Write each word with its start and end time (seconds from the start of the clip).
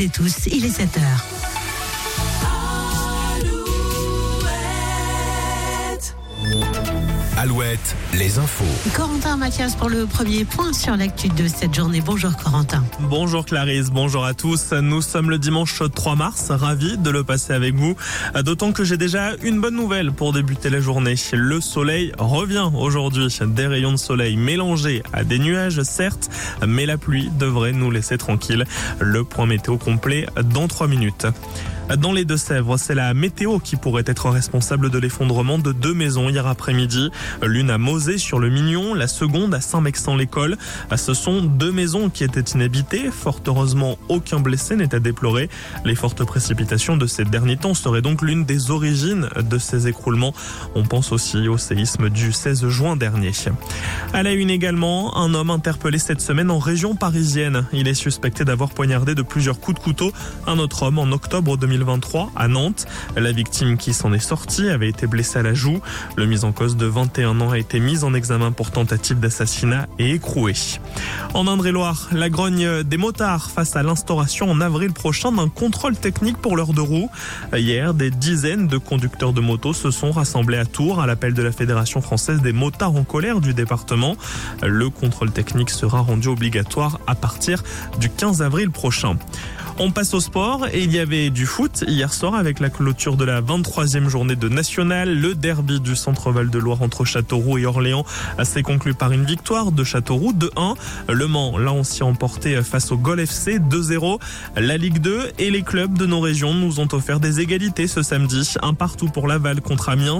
Et 0.00 0.08
tous, 0.08 0.46
il 0.46 0.64
est 0.64 0.68
7 0.68 0.96
heures. 0.98 1.37
Alouette, 7.40 7.94
les 8.14 8.40
infos. 8.40 8.64
Corentin 8.96 9.36
Mathias 9.36 9.76
pour 9.76 9.88
le 9.88 10.06
premier 10.06 10.44
point 10.44 10.72
sur 10.72 10.96
l'actu 10.96 11.28
de 11.28 11.46
cette 11.46 11.72
journée. 11.72 12.02
Bonjour 12.04 12.36
Corentin. 12.36 12.82
Bonjour 12.98 13.46
Clarisse, 13.46 13.90
bonjour 13.90 14.24
à 14.24 14.34
tous. 14.34 14.72
Nous 14.72 15.02
sommes 15.02 15.30
le 15.30 15.38
dimanche 15.38 15.80
3 15.94 16.16
mars, 16.16 16.50
ravi 16.50 16.98
de 16.98 17.10
le 17.10 17.22
passer 17.22 17.52
avec 17.52 17.76
vous. 17.76 17.94
D'autant 18.44 18.72
que 18.72 18.82
j'ai 18.82 18.96
déjà 18.96 19.36
une 19.40 19.60
bonne 19.60 19.76
nouvelle 19.76 20.10
pour 20.10 20.32
débuter 20.32 20.68
la 20.68 20.80
journée. 20.80 21.14
Le 21.32 21.60
soleil 21.60 22.10
revient 22.18 22.70
aujourd'hui. 22.74 23.28
Des 23.40 23.68
rayons 23.68 23.92
de 23.92 23.98
soleil 23.98 24.36
mélangés 24.36 25.04
à 25.12 25.22
des 25.22 25.38
nuages, 25.38 25.80
certes, 25.84 26.28
mais 26.66 26.86
la 26.86 26.98
pluie 26.98 27.30
devrait 27.38 27.70
nous 27.70 27.92
laisser 27.92 28.18
tranquilles. 28.18 28.64
Le 28.98 29.22
point 29.22 29.46
météo 29.46 29.78
complet 29.78 30.26
dans 30.42 30.66
3 30.66 30.88
minutes. 30.88 31.28
Dans 31.96 32.12
les 32.12 32.26
Deux-Sèvres, 32.26 32.76
c'est 32.76 32.94
la 32.94 33.14
météo 33.14 33.58
qui 33.60 33.76
pourrait 33.76 34.04
être 34.04 34.28
responsable 34.28 34.90
de 34.90 34.98
l'effondrement 34.98 35.58
de 35.58 35.72
deux 35.72 35.94
maisons 35.94 36.28
hier 36.28 36.46
après-midi. 36.46 37.10
L'une 37.42 37.70
à 37.70 37.78
Mosée 37.78 38.18
sur 38.18 38.38
le 38.38 38.50
Mignon, 38.50 38.92
la 38.92 39.08
seconde 39.08 39.54
à 39.54 39.62
Saint-Mexan-l'École. 39.62 40.58
Ce 40.94 41.14
sont 41.14 41.40
deux 41.40 41.72
maisons 41.72 42.10
qui 42.10 42.24
étaient 42.24 42.40
inhabitées. 42.40 43.10
Fort 43.10 43.40
heureusement, 43.46 43.96
aucun 44.10 44.38
blessé 44.38 44.76
n'est 44.76 44.94
à 44.94 45.00
déplorer. 45.00 45.48
Les 45.86 45.94
fortes 45.94 46.22
précipitations 46.24 46.98
de 46.98 47.06
ces 47.06 47.24
derniers 47.24 47.56
temps 47.56 47.72
seraient 47.72 48.02
donc 48.02 48.20
l'une 48.20 48.44
des 48.44 48.70
origines 48.70 49.30
de 49.36 49.58
ces 49.58 49.88
écroulements. 49.88 50.34
On 50.74 50.82
pense 50.82 51.10
aussi 51.10 51.48
au 51.48 51.56
séisme 51.56 52.10
du 52.10 52.32
16 52.32 52.68
juin 52.68 52.96
dernier. 52.96 53.32
À 54.12 54.22
la 54.22 54.32
une 54.32 54.50
également, 54.50 55.16
un 55.16 55.32
homme 55.32 55.50
interpellé 55.50 55.98
cette 55.98 56.20
semaine 56.20 56.50
en 56.50 56.58
région 56.58 56.94
parisienne. 56.94 57.64
Il 57.72 57.88
est 57.88 57.94
suspecté 57.94 58.44
d'avoir 58.44 58.70
poignardé 58.70 59.14
de 59.14 59.22
plusieurs 59.22 59.58
coups 59.58 59.78
de 59.78 59.82
couteau 59.82 60.12
un 60.46 60.58
autre 60.58 60.82
homme 60.82 60.98
en 60.98 61.10
octobre 61.12 61.56
2020. 61.56 61.77
2023 61.78 62.32
à 62.36 62.48
Nantes. 62.48 62.86
La 63.16 63.32
victime 63.32 63.76
qui 63.76 63.94
s'en 63.94 64.12
est 64.12 64.18
sortie 64.18 64.68
avait 64.68 64.88
été 64.88 65.06
blessée 65.06 65.38
à 65.38 65.42
la 65.42 65.54
joue. 65.54 65.80
Le 66.16 66.26
mis 66.26 66.44
en 66.44 66.52
cause 66.52 66.76
de 66.76 66.86
21 66.86 67.40
ans 67.40 67.50
a 67.50 67.58
été 67.58 67.80
mis 67.80 68.04
en 68.04 68.14
examen 68.14 68.52
pour 68.52 68.70
tentative 68.70 69.20
d'assassinat 69.20 69.86
et 69.98 70.12
écroué. 70.12 70.54
En 71.34 71.46
Indre-et-Loire, 71.46 72.08
la 72.12 72.30
grogne 72.30 72.82
des 72.82 72.96
motards 72.96 73.50
face 73.50 73.76
à 73.76 73.82
l'instauration 73.82 74.50
en 74.50 74.60
avril 74.60 74.92
prochain 74.92 75.32
d'un 75.32 75.48
contrôle 75.48 75.96
technique 75.96 76.38
pour 76.38 76.56
leurs 76.56 76.72
deux 76.72 76.82
roues. 76.82 77.10
Hier, 77.54 77.94
des 77.94 78.10
dizaines 78.10 78.66
de 78.66 78.78
conducteurs 78.78 79.32
de 79.32 79.40
motos 79.40 79.74
se 79.74 79.90
sont 79.90 80.10
rassemblés 80.10 80.58
à 80.58 80.64
Tours 80.64 81.00
à 81.00 81.06
l'appel 81.06 81.34
de 81.34 81.42
la 81.42 81.52
Fédération 81.52 82.00
française 82.00 82.40
des 82.40 82.52
motards 82.52 82.96
en 82.96 83.04
colère 83.04 83.40
du 83.40 83.54
département. 83.54 84.16
Le 84.62 84.90
contrôle 84.90 85.30
technique 85.30 85.70
sera 85.70 86.00
rendu 86.00 86.28
obligatoire 86.28 86.98
à 87.06 87.14
partir 87.14 87.62
du 88.00 88.10
15 88.10 88.42
avril 88.42 88.70
prochain. 88.70 89.16
On 89.80 89.92
passe 89.92 90.12
au 90.12 90.18
sport 90.18 90.66
et 90.72 90.82
il 90.82 90.92
y 90.92 90.98
avait 90.98 91.30
du 91.30 91.46
foot 91.46 91.67
hier 91.86 92.12
soir 92.12 92.34
avec 92.34 92.58
la 92.58 92.68
clôture 92.68 93.16
de 93.16 93.24
la 93.24 93.40
23e 93.40 94.08
journée 94.08 94.34
de 94.34 94.48
National. 94.48 95.14
Le 95.14 95.36
derby 95.36 95.78
du 95.78 95.94
centre-val 95.94 96.50
de 96.50 96.58
Loire 96.58 96.82
entre 96.82 97.04
Châteauroux 97.04 97.58
et 97.58 97.66
Orléans 97.66 98.04
s'est 98.42 98.62
conclu 98.62 98.94
par 98.94 99.12
une 99.12 99.24
victoire 99.24 99.70
de 99.70 99.84
Châteauroux 99.84 100.32
2-1. 100.32 100.74
Le 101.08 101.26
Mans 101.28 101.56
l'a 101.56 101.72
aussi 101.72 102.02
emporté 102.02 102.60
face 102.62 102.90
au 102.90 102.96
Gol 102.96 103.20
FC 103.20 103.60
2-0. 103.60 104.18
La 104.56 104.76
Ligue 104.76 104.98
2 104.98 105.32
et 105.38 105.50
les 105.50 105.62
clubs 105.62 105.96
de 105.96 106.06
nos 106.06 106.20
régions 106.20 106.54
nous 106.54 106.80
ont 106.80 106.88
offert 106.92 107.20
des 107.20 107.40
égalités 107.40 107.86
ce 107.86 108.02
samedi. 108.02 108.54
Un 108.62 108.74
partout 108.74 109.08
pour 109.08 109.28
Laval 109.28 109.60
contre 109.60 109.90
Amiens, 109.90 110.18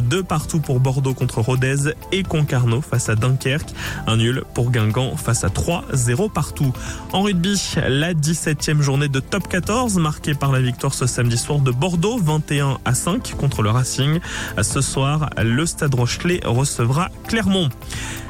deux 0.00 0.22
partout 0.22 0.60
pour 0.60 0.80
Bordeaux 0.80 1.14
contre 1.14 1.42
Rodez 1.42 1.92
et 2.10 2.22
Concarneau 2.22 2.80
face 2.80 3.10
à 3.10 3.16
Dunkerque. 3.16 3.74
Un 4.06 4.16
nul 4.16 4.44
pour 4.54 4.70
Guingamp 4.70 5.16
face 5.16 5.44
à 5.44 5.48
3-0 5.48 6.32
partout. 6.32 6.72
En 7.12 7.22
rugby, 7.22 7.60
la 7.86 8.14
17e 8.14 8.80
journée 8.80 8.94
journée 8.94 9.08
de 9.08 9.18
top 9.18 9.48
14 9.48 9.96
marquée 9.96 10.34
par 10.34 10.52
la 10.52 10.60
victoire 10.60 10.83
ce 10.92 11.06
samedi 11.06 11.38
soir 11.38 11.60
de 11.60 11.70
Bordeaux 11.70 12.18
21 12.18 12.78
à 12.84 12.94
5 12.94 13.34
contre 13.38 13.62
le 13.62 13.70
Racing. 13.70 14.20
Ce 14.60 14.80
soir, 14.82 15.30
le 15.42 15.64
Stade 15.64 15.94
Rochelet 15.94 16.40
recevra 16.44 17.08
Clermont. 17.26 17.70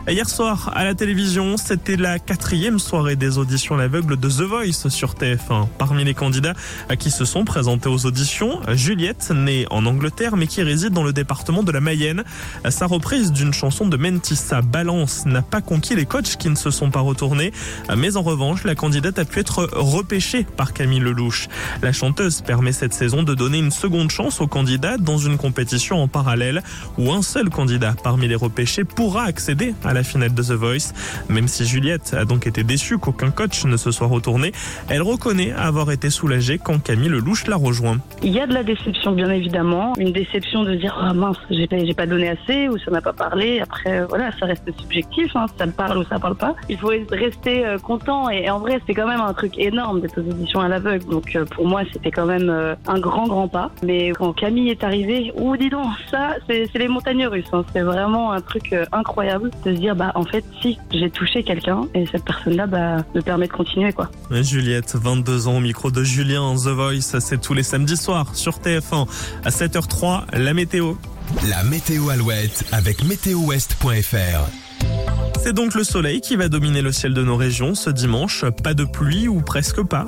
Hier 0.07 0.29
soir, 0.29 0.71
à 0.75 0.85
la 0.85 0.95
télévision, 0.95 1.57
c'était 1.57 1.97
la 1.97 2.19
quatrième 2.19 2.79
soirée 2.79 3.17
des 3.17 3.39
auditions 3.39 3.77
à 3.77 3.79
l'aveugle 3.79 4.19
de 4.19 4.29
The 4.29 4.43
Voice 4.43 4.91
sur 4.91 5.15
TF1. 5.15 5.67
Parmi 5.79 6.05
les 6.05 6.13
candidats 6.13 6.53
à 6.91 6.97
qui 6.97 7.11
se 7.11 7.25
sont 7.25 7.47
présentés 7.47 7.89
aux 7.89 8.05
auditions, 8.05 8.61
Juliette, 8.75 9.33
née 9.35 9.67
en 9.71 9.87
Angleterre 9.87 10.37
mais 10.37 10.47
qui 10.47 10.63
réside 10.63 10.93
dans 10.93 11.05
le 11.05 11.15
département 11.15 11.63
de 11.63 11.73
la 11.73 11.81
Mayenne. 11.81 12.23
Sa 12.69 12.85
reprise 12.85 13.33
d'une 13.33 13.55
chanson 13.55 13.87
de 13.87 13.97
Mentissa, 13.97 14.61
Balance, 14.61 15.25
n'a 15.25 15.41
pas 15.41 15.63
conquis 15.63 15.95
les 15.95 16.05
coachs 16.05 16.37
qui 16.37 16.51
ne 16.51 16.55
se 16.55 16.71
sont 16.71 16.91
pas 16.91 17.01
retournés. 17.01 17.53
Mais 17.97 18.19
en 18.19 18.23
revanche, 18.23 18.65
la 18.65 18.75
candidate 18.75 19.19
a 19.19 19.25
pu 19.25 19.41
être 19.41 19.71
repêchée 19.73 20.45
par 20.45 20.75
Camille 20.75 21.01
Lelouch. 21.01 21.49
La 21.81 21.93
chanteuse 21.93 22.34
permet 22.43 22.73
cette 22.73 22.93
saison 22.93 23.23
de 23.23 23.35
donner 23.35 23.59
une 23.59 23.71
seconde 23.71 24.11
chance 24.11 24.41
aux 24.41 24.47
candidats 24.47 24.97
dans 24.97 25.19
une 25.19 25.37
compétition 25.37 26.03
en 26.03 26.09
parallèle 26.09 26.63
où 26.99 27.13
un 27.13 27.23
seul 27.23 27.51
candidat 27.51 27.95
parmi 28.03 28.29
les 28.29 28.35
repêchés 28.35 28.85
pourra 28.85 29.25
accéder 29.25 29.75
à 29.85 29.93
la 29.93 30.03
finale 30.03 30.35
de 30.35 30.43
The 30.43 30.53
Voice. 30.53 30.93
Même 31.29 31.49
si 31.49 31.65
Juliette 31.65 32.15
a 32.15 32.25
donc 32.25 32.47
été 32.47 32.65
déçue 32.65 32.99
qu'aucun 32.99 33.31
coach 33.31 33.65
ne 33.65 33.77
se 33.77 33.91
soit 33.91 34.07
retourné, 34.07 34.53
elle 34.89 35.03
reconnaît 35.03 35.53
avoir 35.53 35.91
été 35.91 36.11
soulagée 36.11 36.59
quand 36.59 36.83
Camille 36.83 37.09
Lelouch 37.09 37.47
l'a 37.47 37.57
rejoint. 37.57 37.99
Il 38.23 38.33
y 38.33 38.41
a 38.41 38.47
de 38.47 38.55
la 38.55 38.63
déception, 38.63 39.13
bien 39.13 39.31
évidemment. 39.31 39.93
Une 39.99 40.13
déception 40.13 40.65
de 40.65 40.75
dire, 40.75 40.97
ah 41.01 41.15
mince, 41.15 41.37
j'ai 41.51 41.67
pas, 41.67 41.77
pas 41.97 42.07
donné 42.07 42.31
assez 42.31 42.69
ou 42.69 42.79
ça 42.79 42.91
n'a 42.91 43.01
pas 43.01 43.13
parlé. 43.13 43.61
Après, 43.61 44.05
voilà, 44.07 44.31
ça 44.39 44.47
reste 44.47 44.71
subjectif, 44.79 45.35
hein, 45.35 45.47
ça 45.59 45.67
me 45.67 45.73
parle 45.73 45.99
ou 45.99 46.05
ça 46.05 46.19
parle 46.19 46.37
pas. 46.37 46.55
Il 46.69 46.79
faut 46.79 46.93
rester 47.11 47.67
euh, 47.67 47.79
content 47.79 48.31
et, 48.31 48.51
en 48.51 48.59
vrai, 48.59 48.81
c'est 48.87 48.95
quand 48.95 49.07
même 49.07 49.21
un 49.21 49.33
truc 49.35 49.59
énorme 49.59 50.01
d'être 50.01 50.21
aux 50.21 50.29
auditions 50.31 50.61
à 50.61 50.69
l'aveugle. 50.69 51.07
Donc 51.07 51.37
euh, 51.37 51.45
pour 51.45 51.67
moi, 51.67 51.83
c'était 51.93 52.11
quand 52.11 52.24
même 52.27 52.51
euh, 52.51 52.75
un 52.87 52.99
grand, 52.99 53.27
grand 53.27 53.49
pas. 53.49 53.71
Mais 53.83 54.11
quand 54.11 54.33
Camille 54.33 54.71
est 54.71 54.85
arrivée, 54.85 55.33
ou 55.37 55.57
dis 55.57 55.71
donc, 55.71 55.87
ça, 56.11 56.35
c'est 56.49 56.69
les 56.75 56.89
montagnes 56.89 57.27
russes. 57.27 57.45
Hein. 57.53 57.65
C'est 57.73 57.83
vraiment 57.83 58.33
un 58.33 58.41
truc 58.41 58.75
incroyable 58.93 59.51
de 59.65 59.75
se 59.75 59.79
dire, 59.79 59.97
bah 59.97 60.13
en 60.15 60.25
fait, 60.25 60.45
si 60.61 60.79
j'ai 60.93 61.11
touché 61.11 61.43
quelqu'un 61.43 61.83
et 61.95 62.07
cette 62.07 62.25
personne-là 62.25 62.67
bah, 62.67 62.97
me 63.15 63.21
permet 63.21 63.47
de 63.47 63.53
continuer 63.53 63.93
quoi. 63.93 64.11
Juliette, 64.31 64.95
22 64.95 65.49
ans 65.49 65.57
au 65.57 65.61
micro 65.61 65.91
de 65.91 66.03
Julien 66.03 66.55
The 66.55 66.69
Voice, 66.69 67.19
c'est 67.21 67.41
tous 67.41 67.55
les 67.55 67.63
samedis 67.63 67.97
soirs 67.97 68.35
sur 68.35 68.59
TF1 68.59 69.07
à 69.45 69.51
7h03 69.51 70.25
la 70.35 70.55
météo. 70.55 70.95
La 71.49 71.63
météo 71.65 72.11
Alouette 72.11 72.65
avec 72.73 73.03
météowest.fr. 73.05 74.51
C'est 75.43 75.53
donc 75.53 75.75
le 75.75 75.85
soleil 75.85 76.21
qui 76.21 76.37
va 76.37 76.49
dominer 76.49 76.81
le 76.81 76.93
ciel 76.93 77.13
de 77.13 77.23
nos 77.23 77.37
régions 77.37 77.75
ce 77.75 77.91
dimanche. 77.91 78.45
Pas 78.63 78.73
de 78.75 78.85
pluie 78.85 79.29
ou 79.29 79.41
presque 79.41 79.83
pas 79.83 80.03